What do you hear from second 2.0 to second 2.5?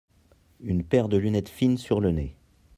le nez.